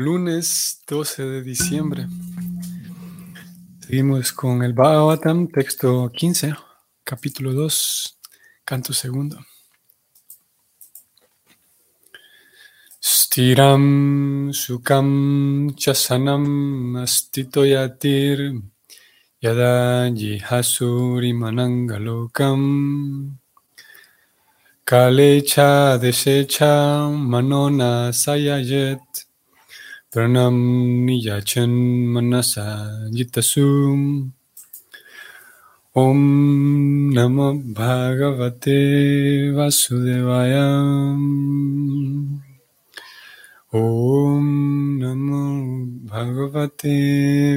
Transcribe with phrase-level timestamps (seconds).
[0.00, 2.06] Lunes 12 de diciembre.
[3.80, 6.54] Seguimos con el Bhagavatam, texto 15,
[7.04, 8.18] capítulo 2,
[8.64, 9.36] canto segundo.
[12.98, 18.58] Stiram sukam chasanam astito yatir
[19.38, 23.36] yada jihasuri manangalokam
[24.82, 29.29] kalecha desecha manona sayayet
[30.12, 30.54] प्रणम
[31.04, 31.70] निजन
[32.14, 32.64] मनसा
[33.10, 34.00] जितसुम
[35.96, 36.18] ओम
[37.14, 37.36] नम
[37.74, 38.78] भागवते
[39.52, 40.54] वासुदेवाय
[43.74, 44.48] ओम
[45.02, 45.30] नम
[46.06, 46.96] भगवते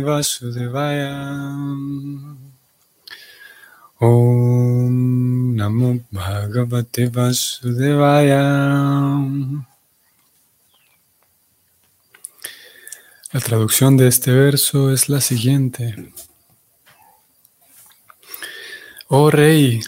[0.01, 1.03] वासुदेवाय
[4.01, 4.95] ओम
[5.57, 5.81] नम
[6.15, 8.31] भागवते वासुदेवाय
[13.33, 16.13] La traducción de este verso es la siguiente.
[19.07, 19.81] Oh rey,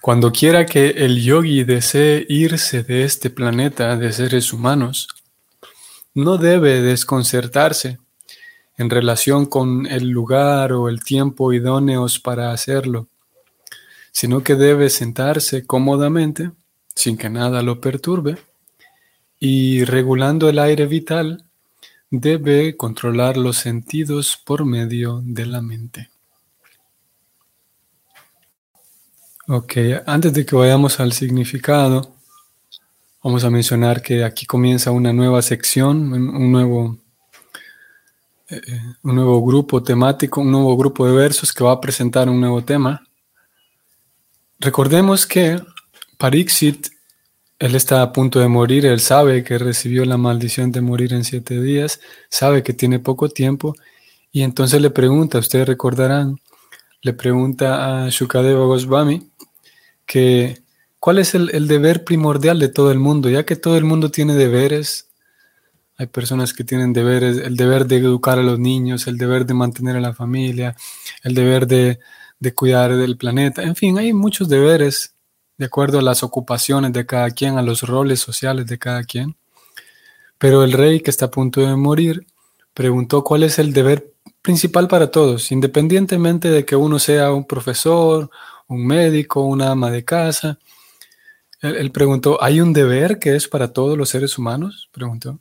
[0.00, 5.08] cuando quiera que el yogi desee irse de este planeta de seres humanos,
[6.14, 7.98] no debe desconcertarse
[8.78, 13.08] en relación con el lugar o el tiempo idóneos para hacerlo,
[14.10, 16.50] sino que debe sentarse cómodamente,
[16.94, 18.38] sin que nada lo perturbe,
[19.38, 21.44] y regulando el aire vital,
[22.10, 26.10] debe controlar los sentidos por medio de la mente.
[29.46, 32.14] Ok, antes de que vayamos al significado,
[33.22, 36.98] vamos a mencionar que aquí comienza una nueva sección, un nuevo,
[38.48, 42.28] eh, eh, un nuevo grupo temático, un nuevo grupo de versos que va a presentar
[42.28, 43.06] un nuevo tema.
[44.58, 45.60] Recordemos que
[46.16, 46.88] Pariksit
[47.60, 51.24] él está a punto de morir, él sabe que recibió la maldición de morir en
[51.24, 53.74] siete días, sabe que tiene poco tiempo
[54.32, 56.40] y entonces le pregunta, ustedes recordarán,
[57.02, 59.30] le pregunta a Shukadeva Goswami
[60.06, 60.62] que
[60.98, 64.34] cuál es el, deber primordial de todo el mundo, ya que todo el mundo tiene
[64.34, 65.10] deberes,
[65.98, 69.52] hay personas que tienen deberes, el deber de educar a los niños, el deber de
[69.52, 70.76] mantener a la familia,
[71.24, 71.98] el deber de,
[72.38, 75.14] de cuidar del planeta, en fin, hay muchos deberes
[75.60, 79.36] de acuerdo a las ocupaciones de cada quien, a los roles sociales de cada quien.
[80.38, 82.26] Pero el rey que está a punto de morir
[82.72, 84.10] preguntó cuál es el deber
[84.40, 88.30] principal para todos, independientemente de que uno sea un profesor,
[88.68, 90.58] un médico, una ama de casa.
[91.60, 94.88] Él, preguntó, ¿hay un deber que es para todos los seres humanos?
[94.90, 95.40] Preguntó.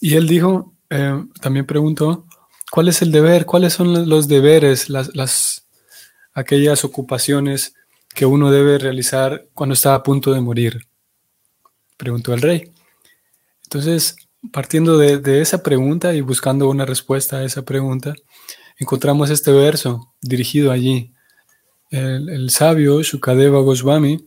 [0.00, 2.26] Y él dijo, eh, también preguntó,
[2.72, 3.46] ¿cuál es el deber?
[3.46, 5.68] ¿Cuáles son los deberes, las, las
[6.34, 7.76] aquellas ocupaciones
[8.14, 10.86] que uno debe realizar cuando está a punto de morir?
[11.96, 12.72] Preguntó el rey.
[13.64, 14.16] Entonces,
[14.52, 18.14] partiendo de, esa pregunta y buscando una respuesta a esa pregunta,
[18.78, 21.12] encontramos este verso dirigido allí.
[21.90, 24.26] El, sabio Shukadeva Goswami,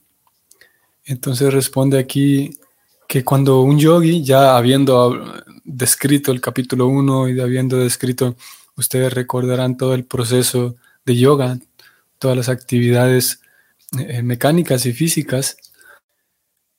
[1.06, 2.58] entonces responde aquí
[3.08, 8.36] que cuando un yogi, ya habiendo descrito el capítulo 1 y habiendo descrito,
[8.76, 10.76] ustedes recordarán todo el proceso
[11.06, 11.60] de yoga,
[12.20, 13.41] todas las actividades
[14.00, 15.58] eh, mecánicas y físicas,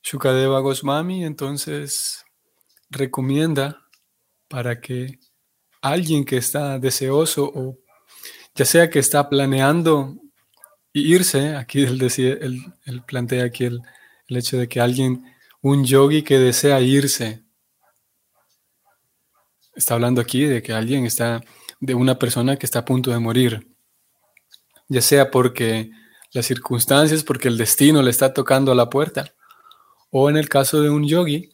[0.01, 2.25] Shukadeva Goswami entonces
[2.89, 3.87] recomienda
[4.47, 5.19] para que
[5.81, 7.77] alguien que está deseoso o
[8.55, 10.15] ya sea que está planeando
[10.91, 13.79] irse, aquí él, decía, él, plantea aquí el,
[14.27, 15.23] el hecho de que alguien,
[15.61, 17.43] un yogi que desea irse,
[19.75, 21.41] está hablando aquí de que alguien está,
[21.79, 23.67] de una persona que está a punto de morir,
[24.87, 25.89] ya sea porque
[26.33, 29.33] las circunstancias porque el destino le está tocando a la puerta.
[30.09, 31.53] O en el caso de un yogi,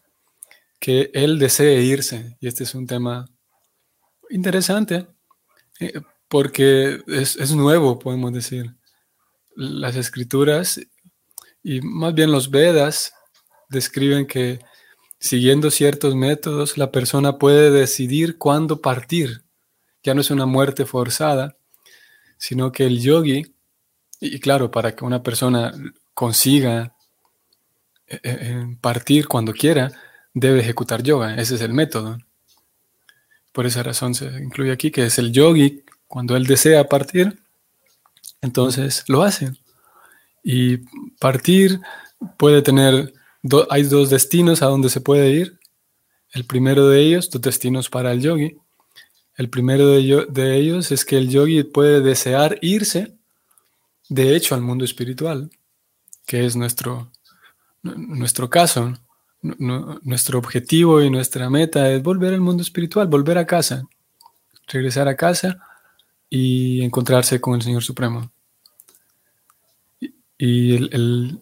[0.79, 2.37] que él desee irse.
[2.39, 3.25] Y este es un tema
[4.29, 5.07] interesante,
[5.79, 8.73] eh, porque es, nuevo, podemos decir.
[9.55, 10.79] Las escrituras
[11.61, 13.13] y más bien los Vedas
[13.69, 14.59] describen que
[15.19, 19.43] siguiendo ciertos métodos la persona puede decidir cuándo partir.
[20.01, 21.57] Ya no es una muerte forzada,
[22.37, 23.53] sino que el yogi
[24.19, 25.73] y claro, para que una persona
[26.13, 26.93] consiga
[28.07, 29.91] eh, eh, partir cuando quiera,
[30.33, 31.35] debe ejecutar yoga.
[31.35, 32.17] Ese es el método.
[33.53, 37.39] Por esa razón se incluye aquí que es el yogi, cuando él desea partir,
[38.41, 39.53] entonces lo hace.
[40.43, 40.77] Y
[41.19, 41.79] partir
[42.37, 43.13] puede tener,
[43.69, 45.59] hay dos destinos a donde se puede ir.
[46.31, 48.57] El primero de ellos, dos destinos para el yogi.
[49.35, 53.18] El primero de, de ellos es que el yogi puede desear irse
[54.09, 55.49] de hecho al mundo espiritual,
[56.25, 57.11] que es nuestro,
[57.83, 58.93] nuestro caso.
[59.41, 63.87] nuestro objetivo y nuestra meta es volver al mundo espiritual, volver a casa,
[64.67, 65.61] regresar a casa
[66.29, 68.31] y encontrarse con el Señor Supremo.
[70.37, 71.39] Y el,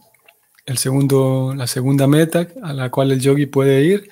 [0.75, 4.09] segundo, la segunda meta a la cual el yogi puede ir,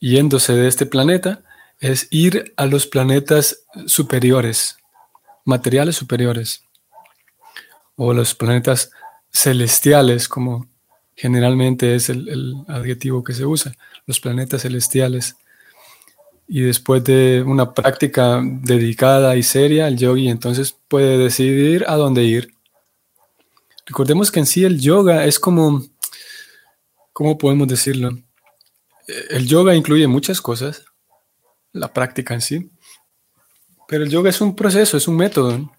[0.00, 1.42] yéndose de este planeta,
[1.80, 4.76] es ir a los planetas superiores,
[5.44, 6.64] materiales superiores,
[8.02, 8.92] o los planetas
[9.30, 10.66] celestiales, como
[11.14, 13.76] generalmente es el, adjetivo que se usa,
[14.06, 15.36] los planetas celestiales.
[16.48, 22.24] Y después de una práctica dedicada y seria, el yogi entonces puede decidir a dónde
[22.24, 22.54] ir.
[23.84, 25.84] Recordemos que en sí el yoga es como,
[27.12, 28.18] ¿cómo podemos decirlo?
[29.28, 30.86] El yoga incluye muchas cosas,
[31.74, 32.70] la práctica en sí,
[33.86, 35.70] pero el yoga es un proceso, es un método.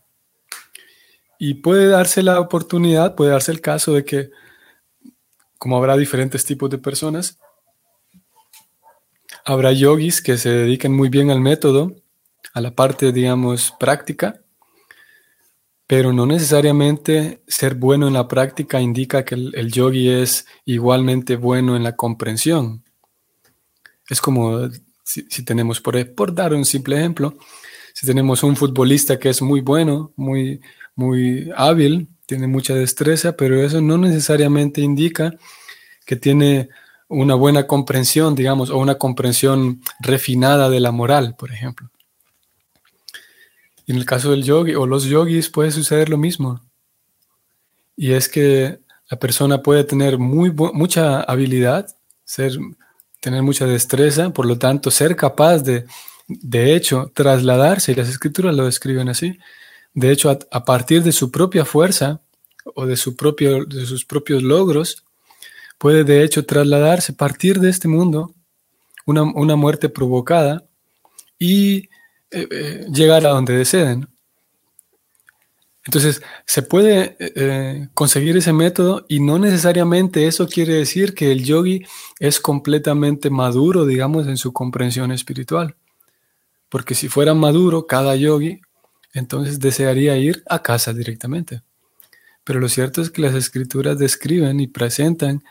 [1.44, 4.30] Y puede darse la oportunidad, puede darse el caso de que,
[5.58, 7.40] como habrá diferentes tipos de personas,
[9.44, 11.96] habrá yogis que se dediquen muy bien al método,
[12.54, 14.44] a la parte, digamos, práctica,
[15.88, 21.76] pero no necesariamente ser bueno en la práctica indica que el, yogi es igualmente bueno
[21.76, 22.84] en la comprensión.
[24.08, 24.70] Es como
[25.04, 27.36] si, tenemos, por, por dar un simple ejemplo,
[27.96, 30.62] si tenemos un futbolista que es muy bueno, muy,
[30.96, 35.34] muy hábil, tiene mucha destreza, pero eso no necesariamente indica
[36.06, 36.70] que tiene
[37.08, 41.90] una buena comprensión, digamos, o una comprensión refinada de la moral, por ejemplo.
[43.86, 46.62] En el caso del yogi o los yogis puede suceder lo mismo.
[47.98, 48.80] Y es que
[49.10, 51.94] la persona puede tener muy mucha habilidad,
[52.24, 52.54] ser,
[53.20, 55.86] tener mucha destreza, por lo tanto ser capaz de,
[56.28, 59.38] de hecho, trasladarse, y las escrituras lo describen así,
[59.94, 62.22] de hecho, a, partir de su propia fuerza
[62.76, 65.04] o de, su propio, de sus propios logros,
[65.78, 68.34] puede de hecho trasladarse, partir de este mundo,
[69.06, 70.66] una, una muerte provocada,
[71.38, 71.90] y
[72.30, 74.08] eh, eh, llegar a donde deseen.
[75.86, 81.44] Entonces, se puede eh, conseguir ese método y no necesariamente eso quiere decir que el
[81.44, 81.84] yogi
[82.20, 85.76] es completamente maduro, digamos, en su comprensión espiritual.
[86.70, 88.62] Porque si fuera maduro cada yogi,
[89.14, 91.62] entonces desearía ir a casa directamente.
[92.44, 95.44] Pero lo cierto es que las escrituras describen y presentan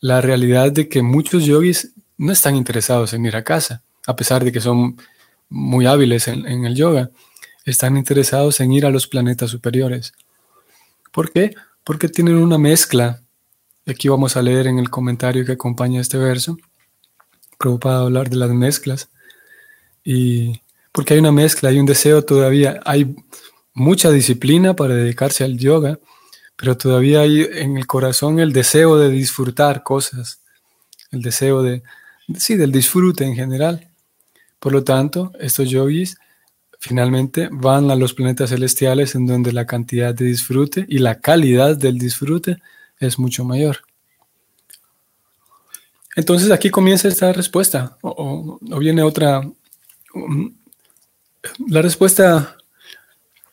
[0.00, 4.44] la realidad de que muchos yogis no están interesados en ir a casa a pesar
[4.44, 4.96] de que son
[5.48, 7.10] muy hábiles en, el yoga,
[7.64, 10.12] están interesados en ir a los planetas superiores.
[11.12, 11.54] ¿Por qué?
[11.84, 13.22] Porque tienen una mezcla.
[13.86, 16.56] Aquí vamos a leer en el comentario que acompaña este verso.
[17.58, 19.08] Preocupado hablar de las mezclas.
[20.04, 20.60] Y
[20.96, 23.14] porque hay una mezcla, hay un deseo todavía, hay
[23.74, 25.98] mucha disciplina para dedicarse al yoga,
[26.56, 30.40] pero todavía hay en el corazón el deseo de disfrutar cosas,
[31.10, 31.82] el deseo de,
[32.38, 33.90] sí, del disfrute en general.
[34.58, 36.16] Por lo tanto, estos yogis
[36.78, 41.76] finalmente van a los planetas celestiales en donde la cantidad de disfrute y la calidad
[41.76, 42.56] del disfrute
[43.00, 43.82] es mucho mayor.
[46.16, 49.42] Entonces aquí comienza esta respuesta, o, viene otra.
[50.14, 50.54] Um,
[51.68, 52.56] la respuesta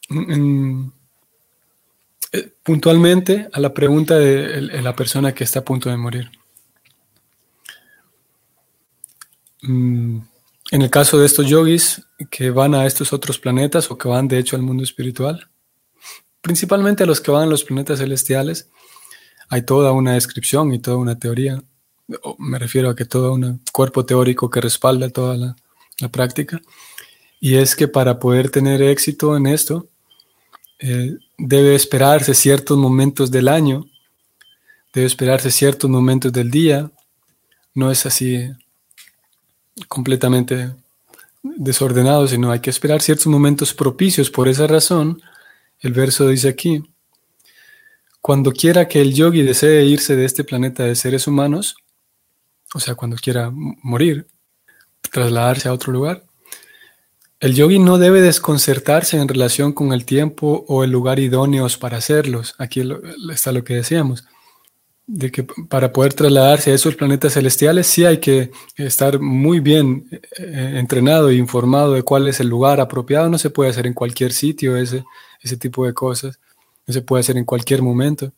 [0.09, 0.87] mm,
[2.31, 6.31] eh, puntualmente a la pregunta de, la persona que está a punto de morir.
[9.61, 10.19] Mm,
[10.71, 14.27] en el caso de estos yogis que van a estos otros planetas o que van
[14.27, 15.49] de hecho al mundo espiritual,
[16.41, 18.69] principalmente los que van a los planetas celestiales,
[19.49, 21.61] hay toda una descripción y toda una teoría.
[22.39, 25.55] Me refiero a que todo un cuerpo teórico que respalda toda la,
[26.09, 26.59] práctica.
[27.45, 29.89] Y es que para poder tener éxito en esto,
[30.79, 33.85] eh, debe esperarse ciertos momentos del año,
[34.93, 36.89] debe esperarse ciertos momentos del día.
[37.73, 38.49] No es así
[39.89, 40.73] completamente
[41.41, 44.29] desordenado, sino hay que esperar ciertos momentos propicios.
[44.29, 45.21] Por esa razón,
[45.81, 46.81] el verso dice aquí,
[48.21, 51.75] cuando quiera que el yogi desee irse de este planeta de seres humanos,
[52.73, 54.27] o sea, cuando quiera morir,
[55.11, 56.23] trasladarse a otro lugar,
[57.43, 61.97] el yogi no debe desconcertarse en relación con el tiempo o el lugar idóneos para
[61.97, 62.55] hacerlos.
[62.57, 62.81] Aquí
[63.29, 64.23] está lo que decíamos
[65.05, 70.07] de que para poder trasladarse a esos planetas celestiales sí hay que estar muy bien
[70.37, 73.29] eh, entrenado e informado de cuál es el lugar apropiado.
[73.29, 75.03] No se puede hacer en cualquier sitio ese,
[75.41, 76.39] ese tipo de cosas.
[76.87, 78.31] No se puede hacer en cualquier momento.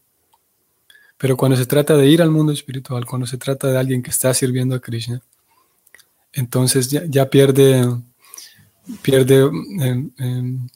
[1.18, 4.12] Pero cuando se trata de ir al mundo espiritual, cuando se trata de alguien que
[4.12, 5.22] está sirviendo a Krishna,
[6.34, 7.88] entonces ya, pierde,
[9.02, 9.50] pierde
[9.80, 10.68] em,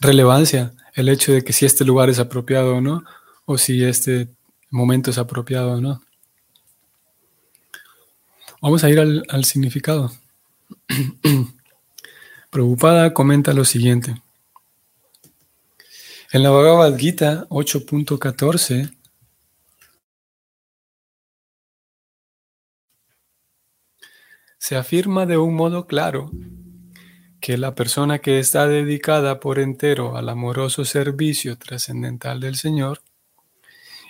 [0.00, 3.04] relevancia el hecho de que si este lugar es apropiado o no,
[3.44, 4.28] o si este
[4.70, 6.02] momento es apropiado o no.
[8.60, 10.12] Vamos a ir al, al significado.
[12.50, 14.14] Prabhupada comenta lo siguiente.
[16.32, 18.96] En la Bhagavad Gita 8.14
[24.58, 26.30] se afirma de un modo claro
[27.42, 33.02] que la persona que está dedicada por entero al amoroso servicio trascendental del Señor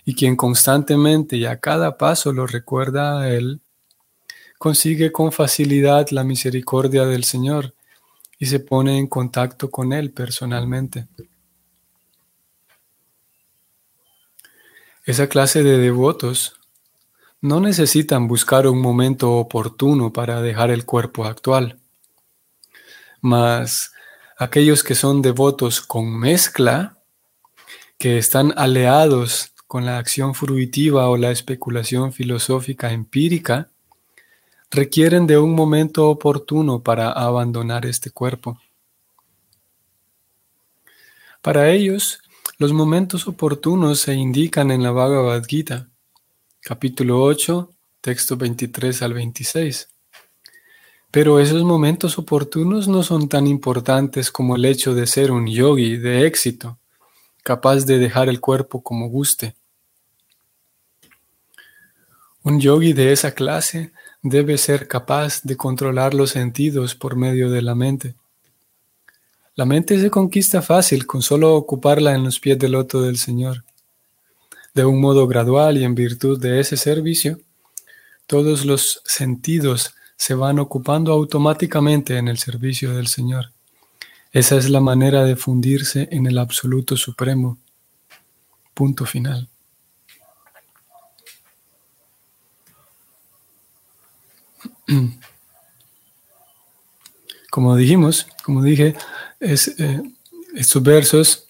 [0.05, 3.63] y quien constantemente y a cada paso lo recuerda a Él,
[4.59, 7.75] consigue con facilidad la misericordia del Señor
[8.39, 11.09] y se pone en contacto con Él personalmente.
[15.07, 16.61] Esa clase de devotos
[17.41, 21.82] no necesitan buscar un momento oportuno para dejar el cuerpo actual,
[23.23, 23.93] mas
[24.37, 26.99] aquellos que son devotos con mezcla,
[27.97, 33.71] que están aleados con la acción fruitiva o la especulación filosófica empírica,
[34.71, 38.59] requieren de un momento oportuno para abandonar este cuerpo.
[41.41, 42.21] Para ellos,
[42.59, 45.89] los momentos oportunos se indican en la Bhagavad Gita,
[46.61, 49.92] capítulo 8, texto 23 al 26.
[51.13, 55.99] Pero esos momentos oportunos no son tan importantes como el hecho de ser un yogi
[55.99, 56.79] de éxito,
[57.43, 59.55] capaz de dejar el cuerpo como guste.
[62.43, 63.93] Un yogi de esa clase
[64.23, 68.15] debe ser capaz de controlar los sentidos por medio de la mente.
[69.55, 73.65] La mente se conquista fácil con solo ocuparla en los pies del loto del Señor.
[74.73, 77.39] De un modo gradual y en virtud de ese servicio,
[78.27, 83.53] todos los sentidos se van ocupando automáticamente en el servicio del Señor.
[84.33, 87.59] Esa es la manera de fundirse en el absoluto supremo.
[88.75, 89.49] Punto final.
[97.51, 98.97] Como dijimos, como dije,
[99.39, 100.01] es, eh,
[100.55, 101.45] estos versos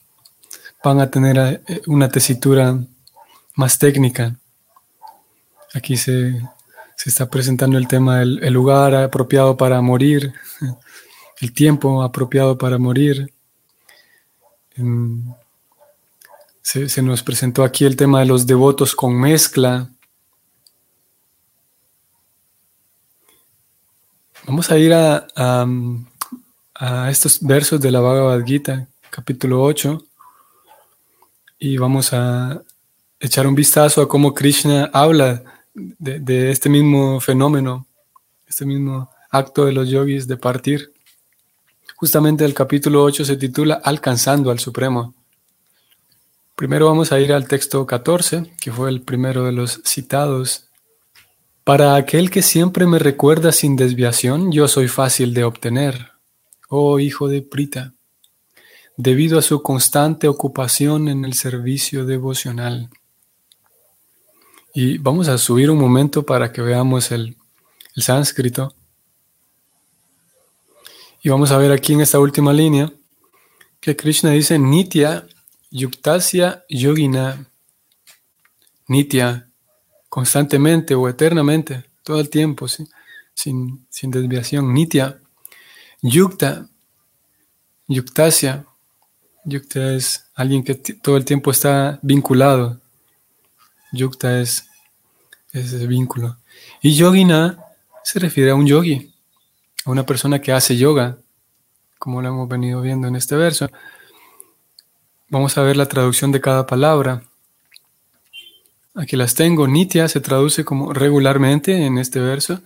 [0.83, 2.77] van a tener eh, una tesitura
[3.55, 4.35] más técnica.
[5.73, 6.43] Aquí se,
[7.09, 10.33] está presentando el tema del el lugar apropiado para morir,
[11.41, 13.33] el tiempo apropiado para morir.
[16.63, 19.91] Se, se, nos presentó aquí el tema de los devotos con mezcla.
[24.47, 25.27] Vamos a ir a,
[26.75, 30.05] a, estos versos de la Bhagavad Gita, capítulo 8,
[31.59, 32.63] y vamos a
[33.21, 37.87] echar un vistazo a cómo Krishna habla de, este mismo fenómeno,
[38.47, 40.93] este mismo acto de los yogis de partir.
[41.97, 45.15] Justamente el capítulo 8 se titula Alcanzando al Supremo.
[46.57, 50.69] Primero vamos a ir al texto 14, que fue el primero de los citados
[51.65, 56.11] para aquel que siempre me recuerda sin desviación, yo soy fácil de obtener,
[56.69, 57.95] oh hijo de Prita,
[58.97, 62.91] debido a su constante ocupación en el servicio devocional.
[64.75, 67.37] Y vamos a subir un momento para que veamos el,
[67.95, 68.75] sánscrito.
[71.23, 72.91] Y vamos a ver aquí en esta última línea
[73.81, 75.27] que Krishna dice Nitya
[75.71, 77.47] Yuktasya Yogina.
[78.89, 79.49] Nitya
[80.09, 82.89] constantemente o eternamente, todo el tiempo, sin,
[83.35, 84.73] sin desviación.
[84.73, 85.21] Nitya,
[86.03, 86.69] yukta,
[87.89, 88.67] yuktasya.
[89.45, 92.82] Yukta es alguien que todo el tiempo está vinculado.
[93.93, 94.69] Yukta es,
[95.53, 96.39] ese vínculo.
[96.81, 97.59] Y yogina
[98.03, 99.13] se refiere a un yogi,
[99.85, 101.19] a una persona que hace yoga,
[101.99, 103.71] como lo hemos venido viendo en este verso.
[105.29, 107.23] Vamos a ver la traducción de cada palabra.
[108.95, 109.69] Aquí las tengo.
[109.69, 112.61] Nitya se traduce como regularmente en este verso.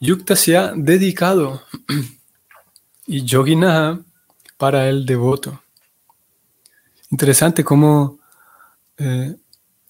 [0.00, 1.62] Yukta se ha dedicado.
[3.06, 4.00] y Yoginaha
[4.58, 5.62] para el devoto.
[7.10, 8.18] Interesante cómo,
[8.98, 9.34] eh,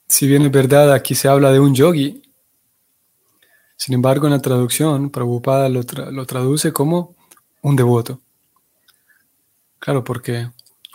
[0.09, 2.23] si bien es verdad, aquí se habla de un yogi,
[3.77, 7.15] sin embargo en la traducción, Prabhupada lo, lo traduce como
[7.63, 8.21] un devoto.
[9.79, 10.51] Claro, porque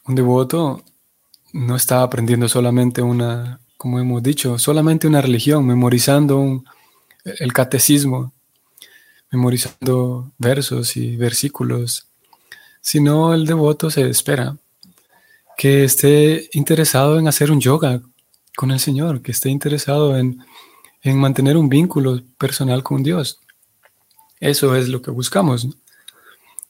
[0.05, 0.83] un devoto
[1.53, 6.63] no está aprendiendo solamente una, como hemos dicho, solamente una religión, memorizando
[7.23, 8.33] el catecismo,
[9.31, 12.07] memorizando versos y versículos,
[12.81, 14.57] sino el devoto se espera
[15.57, 18.01] que esté interesado en hacer un yoga
[18.55, 20.43] con el Señor, que esté interesado en,
[21.01, 23.39] en mantener un vínculo personal con Dios.
[24.39, 25.67] Eso es lo que buscamos.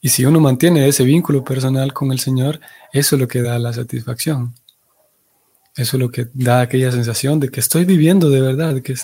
[0.02, 2.60] Y si uno mantiene ese vínculo personal con el Señor,
[2.92, 4.54] eso es lo que da la satisfacción.
[5.76, 8.96] Eso es lo que da aquella sensación de que estoy viviendo de verdad, que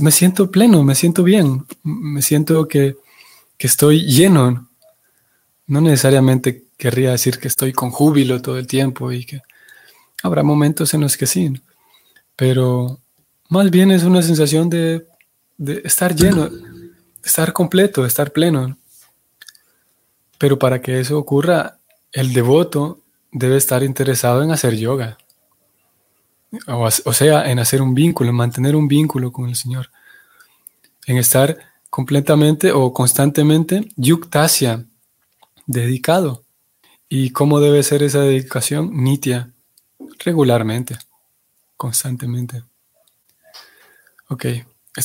[0.00, 2.96] me siento pleno, me siento bien, me siento que,
[3.58, 4.68] que estoy lleno.
[5.66, 9.42] No necesariamente querría decir que estoy con júbilo todo el tiempo y que
[10.22, 11.52] habrá momentos en los que sí,
[12.36, 13.00] pero
[13.48, 15.06] más bien es una sensación de,
[15.84, 16.48] estar lleno,
[17.24, 18.76] estar completo, estar pleno.
[20.38, 21.78] Pero para que eso ocurra,
[22.12, 25.18] el devoto debe estar interesado en hacer yoga.
[26.66, 29.90] O, sea, en hacer un vínculo, en mantener un vínculo con el Señor.
[31.06, 31.56] En estar
[31.88, 34.84] completamente o constantemente yuktasya,
[35.66, 36.44] dedicado.
[37.08, 38.90] ¿Y cómo debe ser esa dedicación?
[38.92, 39.52] Nitya,
[40.24, 40.96] regularmente,
[41.76, 42.64] constantemente.
[44.28, 44.64] Ok, esto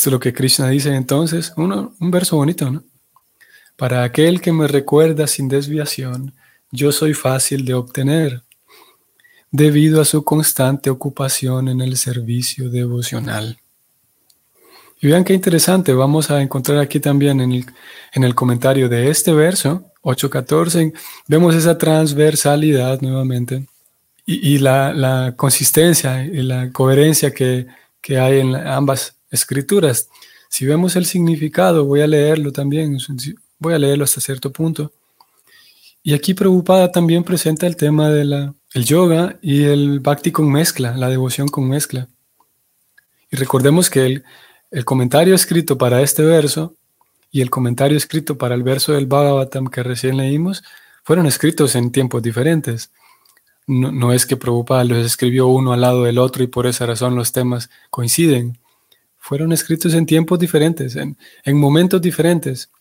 [0.09, 2.83] es lo que Krishna dice entonces, un verso bonito, ¿no?
[3.75, 6.33] Para aquel que me recuerda sin desviación,
[6.71, 8.43] yo soy fácil de obtener,
[9.51, 13.59] debido a su constante ocupación en el servicio devocional.
[14.99, 17.65] Y vean qué interesante, vamos a encontrar aquí también en el,
[18.13, 20.93] en el comentario de este verso, 8.14,
[21.27, 23.67] vemos esa transversalidad nuevamente
[24.29, 27.65] y, la, consistencia y la coherencia que,
[28.01, 30.09] que hay en ambas escrituras.
[30.49, 32.97] Si vemos el significado, voy a leerlo también,
[33.59, 34.91] Voy a leerlo hasta cierto punto.
[36.03, 41.09] Y aquí Prabhupada también presenta el tema del yoga y el bhakti con mezcla, la
[41.09, 42.07] devoción con mezcla.
[43.31, 44.23] Y recordemos que el,
[44.69, 46.75] el comentario escrito para este verso
[47.31, 50.63] y el comentario escrito para el verso del Bhagavatam que recién leímos
[51.03, 52.91] fueron escritos en tiempos diferentes.
[53.67, 57.15] No, es que Prabhupada los escribió uno al lado del otro y por esa razón
[57.15, 58.57] los temas coinciden.
[59.17, 62.71] Fueron escritos en tiempos diferentes, en, en momentos diferentes.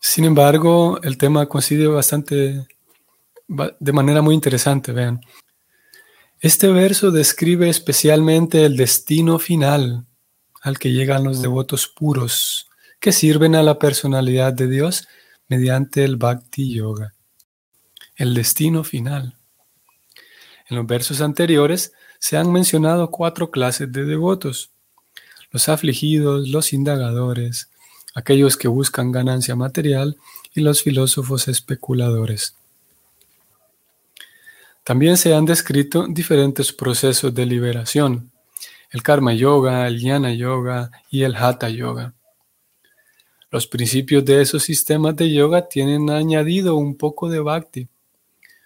[0.00, 2.66] Sin embargo, el tema coincide bastante,
[3.46, 5.20] de manera muy interesante, vean.
[6.40, 10.06] Este verso describe especialmente el destino final
[10.60, 15.06] al que llegan los devotos puros, que sirven a la personalidad de Dios
[15.46, 17.14] mediante el Bhakti Yoga.
[18.22, 19.34] El destino final.
[20.70, 24.70] En los versos anteriores se han mencionado cuatro clases de devotos.
[25.50, 27.68] Los afligidos, los indagadores,
[28.14, 30.18] aquellos que buscan ganancia material
[30.54, 32.54] y los filósofos especuladores.
[34.84, 38.30] También se han descrito diferentes procesos de liberación,
[38.92, 42.14] el karma yoga, el jnana yoga y el hatha yoga.
[43.50, 47.88] Los principios de esos sistemas de yoga tienen añadido un poco de bhakti,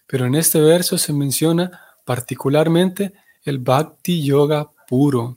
[0.07, 5.37] pero en este verso se menciona particularmente el bhakti yoga puro,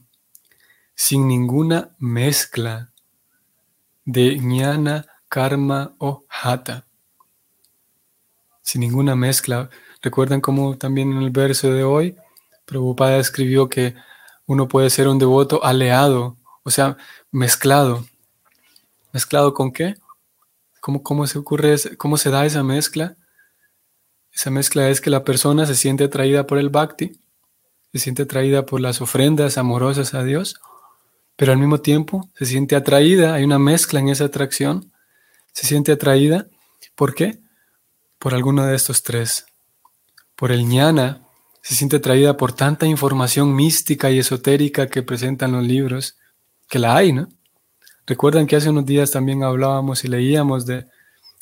[0.96, 2.92] sin ninguna mezcla
[4.06, 6.86] de jnana, karma o hatha.
[8.62, 9.70] Sin ninguna mezcla.
[10.02, 12.16] Recuerdan cómo también en el verso de hoy,
[12.66, 13.96] Prabhupada escribió que
[14.46, 16.98] uno puede ser un devoto aleado, o sea,
[17.32, 18.06] mezclado.
[19.12, 19.96] ¿Mezclado con qué?
[20.80, 23.16] ¿Cómo, cómo se ocurre, cómo se da esa mezcla?
[24.34, 27.20] Esa mezcla es que la persona se siente atraída por el bhakti,
[27.92, 30.56] se siente atraída por las ofrendas amorosas a Dios,
[31.36, 34.92] pero al mismo tiempo se siente atraída, hay una mezcla en esa atracción,
[35.54, 36.48] se siente atraída,
[36.96, 37.40] ¿por qué?
[38.18, 39.46] Por alguno de estos tres.
[40.36, 41.22] Por el ñana,
[41.62, 46.18] se siente atraída por tanta información mística y esotérica que presentan los libros,
[46.68, 47.30] que la hay, ¿no?
[48.06, 50.88] Recuerdan que hace unos días también hablábamos y leíamos de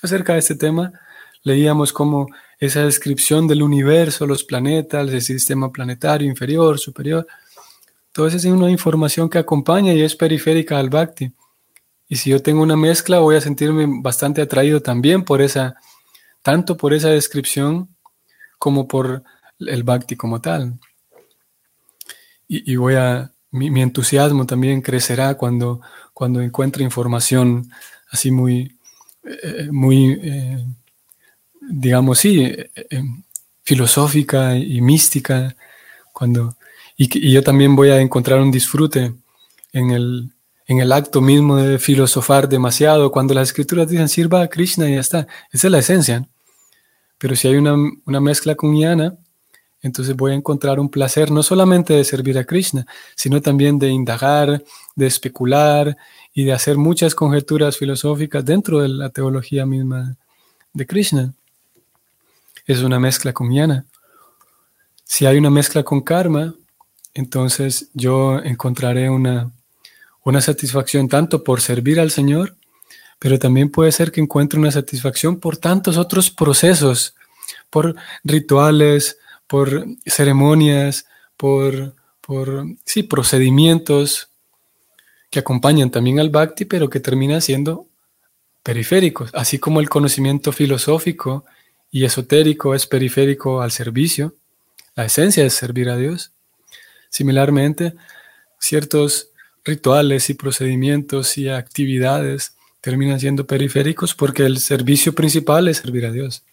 [0.02, 0.92] acerca de este tema,
[1.44, 2.28] leíamos cómo
[2.60, 7.28] esa descripción del universo, los planetas, el sistema planetario inferior, superior,
[8.12, 11.32] todo eso es una información que acompaña y es periférica al Bhakti.
[12.10, 15.76] Y si yo tengo una mezcla, voy a sentirme bastante atraído también por esa,
[16.42, 17.96] tanto por esa descripción
[18.58, 19.24] como por
[19.60, 20.80] el Bhakti como tal.
[22.48, 25.82] Y, voy a, mi, entusiasmo también crecerá cuando,
[26.14, 27.70] cuando encuentre información
[28.10, 28.80] así muy,
[29.24, 30.66] eh, muy, eh,
[31.70, 32.68] digamos, sí, eh,
[33.64, 35.56] filosófica y mística,
[36.14, 36.58] cuando
[36.98, 39.14] y, yo también voy a encontrar un disfrute
[39.72, 40.32] en el,
[40.66, 43.12] en el acto mismo de filosofar demasiado.
[43.12, 45.28] Cuando las escrituras dicen sirva a Krishna y ya está.
[45.52, 46.28] Esa es la esencia.
[47.20, 47.76] Pero si hay una,
[48.06, 49.16] una mezcla con Yana,
[49.82, 53.90] entonces voy a encontrar un placer no solamente de servir a Krishna, sino también de
[53.90, 54.64] indagar,
[54.96, 55.96] de especular
[56.34, 60.18] y de hacer muchas conjeturas filosóficas dentro de la teología misma
[60.74, 61.34] de Krishna.
[62.68, 63.86] Es una mezcla con Yana.
[65.06, 66.54] Si hay una mezcla con karma,
[67.14, 69.52] entonces yo encontraré una,
[70.26, 72.58] una satisfacción tanto por servir al Señor,
[73.20, 77.16] pero también puede ser que encuentre una satisfacción por tantos otros procesos,
[77.70, 81.06] por rituales, por ceremonias,
[81.38, 84.28] por, por sí, procedimientos
[85.30, 87.88] que acompañan también al bhakti, pero que terminan siendo
[88.62, 91.46] periféricos, así como el conocimiento filosófico
[91.98, 94.36] y esotérico es periférico al servicio,
[94.96, 96.32] la esencia es servir a Dios.
[97.10, 97.96] Similarmente,
[98.60, 99.32] ciertos
[99.66, 106.12] rituales y procedimientos y actividades terminan siendo periféricos porque el servicio principal es servir a
[106.12, 106.44] Dios.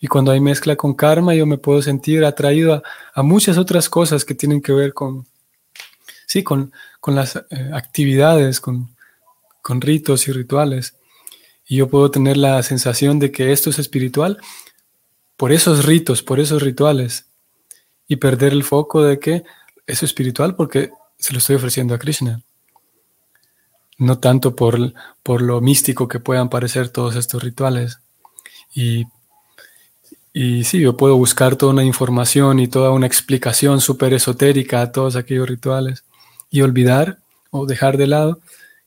[0.00, 2.82] Y cuando hay mezcla con karma, yo me puedo sentir atraído
[3.14, 5.26] a, muchas otras cosas que tienen que ver con,
[6.26, 8.88] sí, con, con las eh, actividades, con,
[9.60, 10.94] con ritos y rituales.
[11.68, 14.38] Y yo puedo tener la sensación de que esto es espiritual
[15.40, 17.24] por esos ritos, por esos rituales.
[18.06, 19.42] Y perder el foco de que
[19.86, 22.42] es espiritual porque se lo estoy ofreciendo a Krishna.
[23.96, 28.00] No tanto por, por lo místico que puedan parecer todos estos rituales.
[28.74, 29.06] Y
[30.34, 34.92] y sí, yo puedo buscar toda una información y toda una explicación súper esotérica a
[34.92, 36.04] todos aquellos rituales
[36.50, 37.18] y olvidar
[37.50, 38.40] o dejar de lado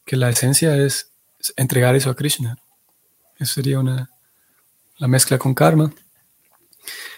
[0.06, 1.10] que la esencia es
[1.58, 2.60] entregar eso a Krishna.
[3.40, 4.12] Eso sería una,
[5.00, 5.92] la mezcla con karma.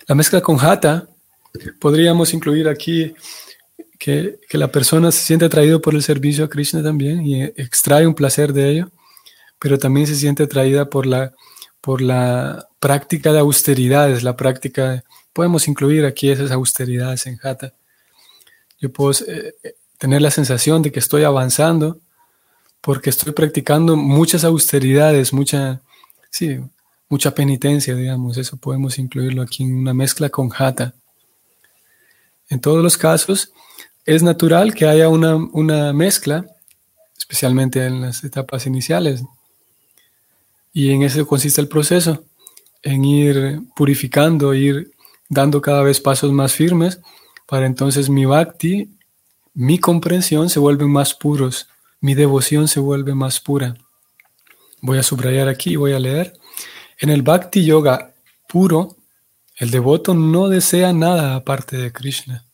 [0.07, 1.07] La mezcla con hatha,
[1.79, 3.13] podríamos incluir aquí
[3.97, 8.05] que, que, la persona se siente atraído por el servicio a Krishna también y extrae
[8.05, 8.91] un placer de ello,
[9.59, 11.33] pero también se siente atraída por la
[11.85, 17.75] por la práctica de austeridades, la práctica, podemos incluir aquí esas austeridades en Hatha.
[18.79, 21.99] Yo puedo eh, eh, tener la sensación de que estoy avanzando
[22.81, 25.83] porque estoy practicando muchas austeridades, mucha,
[26.31, 26.59] sí,
[27.09, 30.93] mucha penitencia, digamos, eso podemos incluirlo aquí en una mezcla con Hatha.
[32.49, 33.51] En todos los casos,
[34.05, 36.45] es natural que haya una, una mezcla,
[37.17, 39.23] especialmente en las etapas iniciales,
[40.73, 42.25] y en eso consiste el proceso,
[42.83, 44.91] en ir purificando, ir
[45.29, 46.99] dando cada vez pasos más firmes,
[47.47, 48.89] para entonces mi bhakti,
[49.53, 51.67] mi comprensión se vuelve más puros,
[52.01, 53.75] mi devoción se vuelve más pura.
[54.81, 56.33] Voy a subrayar aquí, voy a leer.
[56.97, 58.13] En el bhakti yoga
[58.47, 58.95] puro,
[59.57, 62.45] el devoto no desea nada aparte de Krishna.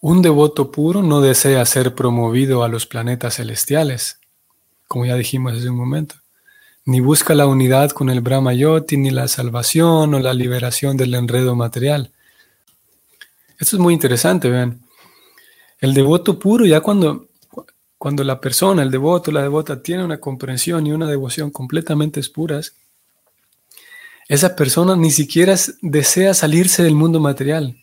[0.00, 4.18] Un devoto puro no desea ser promovido a los planetas celestiales,
[4.88, 6.16] como ya dijimos hace un momento
[6.84, 11.14] ni busca la unidad con el Brahma Yoti, ni la salvación o la liberación del
[11.14, 12.10] enredo material.
[13.58, 14.80] Esto es muy interesante, vean.
[15.78, 17.28] El devoto puro, ya cuando,
[17.98, 22.74] cuando la persona, el devoto, la devota, tiene una comprensión y una devoción completamente puras,
[24.34, 27.76] esa persona ni siquiera desea salirse del mundo material.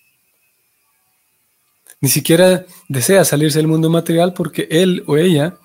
[2.02, 5.60] Ni siquiera desea salirse del mundo material porque él o ella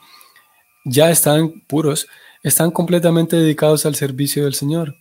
[0.84, 2.06] ya están puros
[2.42, 4.94] están completamente dedicados al servicio del Señor.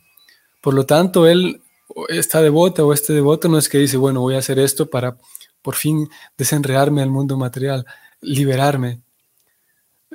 [0.62, 1.62] Por lo tanto, él,
[2.08, 5.18] esta devota o este devoto no es que dice, bueno, voy a hacer esto para
[5.62, 7.86] por fin desenredarme del mundo material,
[8.22, 9.02] liberarme.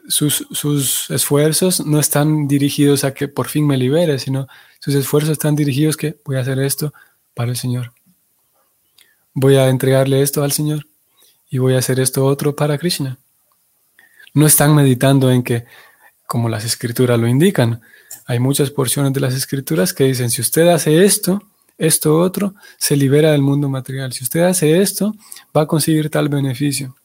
[0.09, 5.33] Sus, sus, esfuerzos no están dirigidos a que por fin me libere, sino sus esfuerzos
[5.33, 6.93] están dirigidos que voy a hacer esto
[7.35, 7.93] para el Señor.
[9.35, 10.87] Voy a entregarle esto al Señor
[11.51, 13.19] y voy a hacer esto otro para Krishna.
[14.35, 15.65] No están meditando en que
[16.27, 17.81] como las escrituras lo indican.
[18.27, 21.43] Hay muchas porciones de las escrituras que dicen, si usted hace esto,
[21.79, 24.13] esto otro, se libera del mundo material.
[24.13, 25.15] Si usted hace esto,
[25.57, 26.97] va a conseguir tal beneficio.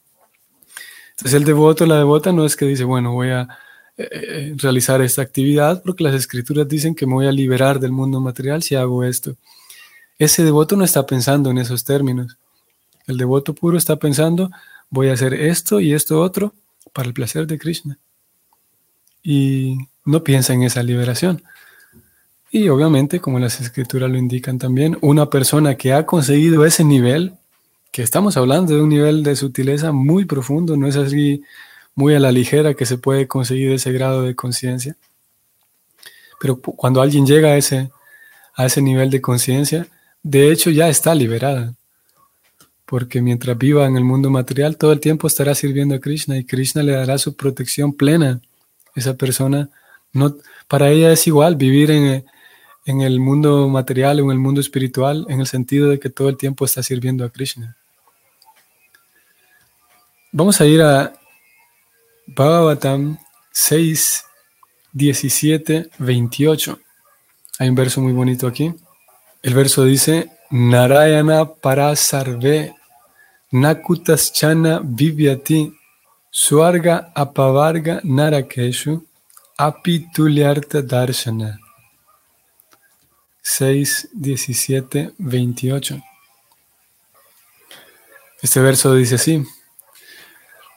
[1.12, 3.48] Entonces el devoto, la devota no es que dice, bueno, voy a
[3.98, 7.92] eh, eh, realizar esta actividad porque las escrituras dicen que me voy a liberar del
[7.92, 9.36] mundo material si hago esto.
[10.18, 12.38] Ese devoto no está pensando en esos términos.
[13.08, 14.50] El devoto puro está pensando,
[14.90, 16.54] voy a hacer esto y esto otro
[16.94, 17.98] para el placer de Krishna
[19.24, 21.42] y no piensa en esa liberación.
[22.52, 27.34] Y obviamente, como las escrituras lo indican también, una persona que ha conseguido ese nivel,
[27.92, 31.44] que estamos hablando de un nivel de sutileza muy profundo, no es así
[31.96, 34.96] muy a la ligera que se puede conseguir ese grado de conciencia.
[36.40, 37.92] Pero cuando alguien llega a ese,
[38.56, 39.88] a ese nivel de conciencia,
[40.22, 41.74] de hecho ya está liberada.
[42.86, 46.44] Porque mientras viva en el mundo material, todo el tiempo estará sirviendo a Krishna y
[46.44, 48.42] Krishna le dará su protección plena
[48.96, 49.70] esa persona,
[50.12, 50.36] no,
[50.68, 52.26] para ella es igual vivir en,
[52.86, 56.30] en el mundo material o en el mundo espiritual, en el sentido de que todo
[56.30, 57.76] el tiempo está sirviendo a Krishna.
[60.32, 61.14] Vamos a ir a
[62.28, 63.18] Bhagavatam
[63.52, 64.24] 6,
[64.94, 66.80] 17, 28.
[67.60, 68.74] Hay un verso muy bonito aquí.
[69.42, 72.76] El verso dice, Narayana parasarve
[73.52, 75.74] nakutaschana vivyati
[76.36, 79.06] Suarga apavarga narakeshu
[79.56, 81.60] apituliarta darshana.
[83.44, 86.02] 6, 17, 28.
[88.42, 89.46] Este verso dice así,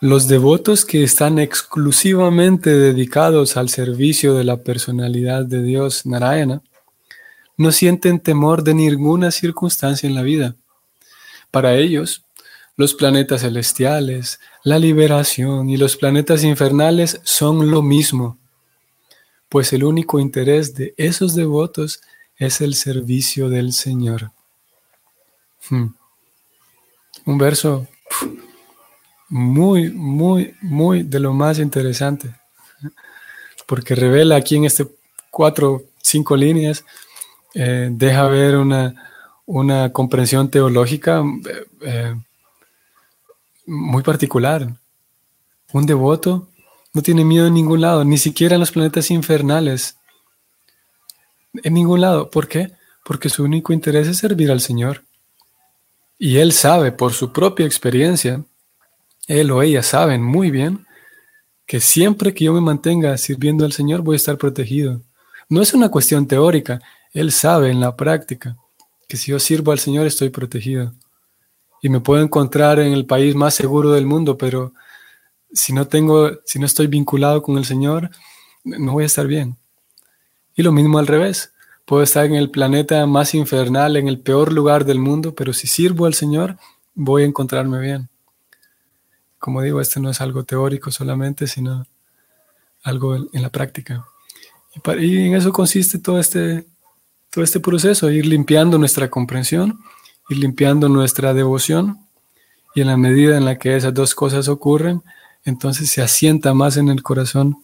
[0.00, 6.62] los devotos que están exclusivamente dedicados al servicio de la personalidad de Dios Narayana
[7.56, 10.54] no sienten temor de ninguna circunstancia en la vida.
[11.50, 12.24] Para ellos,
[12.76, 18.38] los planetas celestiales, la liberación y los planetas infernales son lo mismo,
[19.48, 22.02] pues el único interés de esos devotos
[22.36, 24.32] es el servicio del Señor.
[25.70, 25.94] Hmm.
[27.24, 27.86] Un verso
[29.28, 32.34] muy, muy, muy de lo más interesante,
[33.66, 34.86] porque revela aquí en este
[35.30, 36.84] cuatro, cinco líneas,
[37.54, 38.94] eh, deja ver una,
[39.46, 42.14] una comprensión teológica eh, eh,
[43.66, 44.68] muy particular.
[45.72, 46.48] Un devoto
[46.92, 49.96] no tiene miedo en ningún lado, ni siquiera en los planetas infernales.
[51.62, 52.30] En ningún lado.
[52.30, 52.72] ¿Por qué?
[53.04, 55.04] Porque su único interés es servir al Señor.
[56.18, 58.42] Y él sabe por su propia experiencia,
[59.26, 60.86] él o ella saben muy bien
[61.66, 65.02] que siempre que yo me mantenga sirviendo al Señor voy a estar protegido.
[65.48, 66.80] No es una cuestión teórica,
[67.12, 68.56] él sabe en la práctica
[69.08, 70.92] que si yo sirvo al Señor estoy protegido
[71.82, 74.72] y me puedo encontrar en el país más seguro del mundo, pero
[75.52, 78.10] si no tengo, si no estoy vinculado con el Señor,
[78.64, 79.56] no voy a estar bien.
[80.54, 81.52] Y lo mismo al revés.
[81.84, 85.68] Puedo estar en el planeta más infernal, en el peor lugar del mundo, pero si
[85.68, 86.56] sirvo al Señor,
[86.94, 88.08] voy a encontrarme bien.
[89.38, 91.86] Como digo, esto no es algo teórico solamente, sino
[92.82, 94.06] algo en la práctica.
[94.98, 96.66] Y, en eso consiste todo este,
[97.30, 99.78] todo este proceso, ir limpiando nuestra comprensión
[100.28, 102.00] ir limpiando nuestra devoción
[102.74, 105.02] y en la medida en la que esas dos cosas ocurren,
[105.44, 107.62] entonces se asienta más en el corazón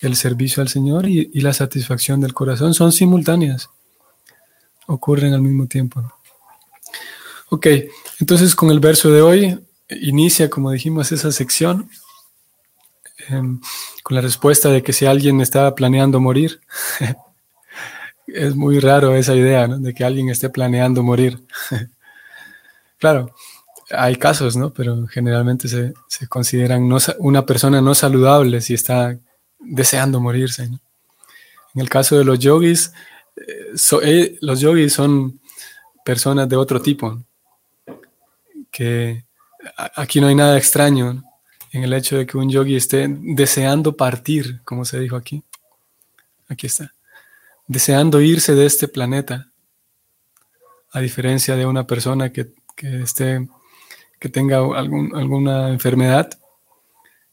[0.00, 2.74] el servicio al Señor y, la satisfacción del corazón.
[2.74, 3.70] Son simultáneas,
[4.86, 6.02] ocurren al mismo tiempo.
[7.50, 7.68] Ok,
[8.18, 11.90] entonces con el verso de hoy inicia, como dijimos, esa sección
[13.28, 13.60] em,
[14.02, 16.60] con la respuesta de que si alguien está planeando morir,
[18.26, 19.78] es muy raro esa idea, ¿no?
[19.78, 21.40] De que alguien esté planeando morir.
[22.98, 23.34] claro,
[23.90, 24.72] hay casos, ¿no?
[24.72, 29.18] Pero generalmente se, se consideran una persona no saludable si está
[29.58, 30.64] deseando morirse.
[30.64, 32.92] En el caso de los yogis,
[33.36, 35.40] eh, eh, los yogis son
[36.04, 37.22] personas de otro tipo,
[38.70, 39.24] que
[39.96, 41.22] aquí no hay nada extraño
[41.72, 45.42] en el hecho de que un yogi esté deseando partir, como se dijo aquí.
[46.48, 46.92] Aquí está
[47.66, 49.50] deseando irse de este planeta,
[50.92, 53.48] a diferencia de una persona que, esté,
[54.18, 56.30] que tenga alguna enfermedad,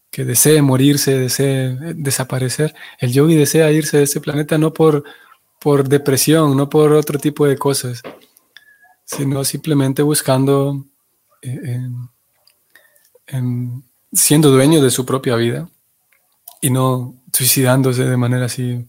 [0.10, 2.74] que desee morirse, desee desaparecer.
[3.00, 5.04] El yogi desea irse de este planeta no por,
[5.60, 8.02] por depresión, no por otro tipo de cosas,
[9.04, 10.86] sino simplemente buscando,
[11.42, 11.82] eh,
[14.12, 15.70] siendo dueño de su propia vida
[16.62, 18.86] y no suicidándose de manera así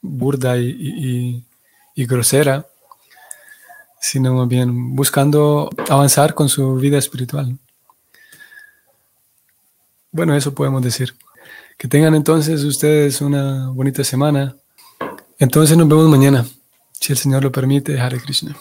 [0.00, 1.44] burda y,
[1.96, 2.66] grosera,
[4.00, 7.58] sino bien buscando avanzar con su vida espiritual.
[10.10, 11.14] Bueno, eso podemos decir.
[11.76, 14.56] Que tengan entonces ustedes una bonita semana.
[15.38, 16.46] Entonces nos vemos mañana,
[16.92, 18.00] si el Señor lo permite.
[18.00, 18.56] Hare Krishna.